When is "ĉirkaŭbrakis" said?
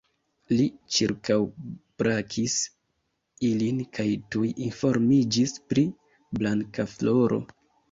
0.95-2.55